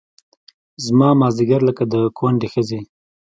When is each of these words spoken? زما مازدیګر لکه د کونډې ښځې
زما 0.85 1.09
مازدیګر 1.19 1.61
لکه 1.69 1.83
د 1.93 1.95
کونډې 2.17 2.47
ښځې 2.53 2.79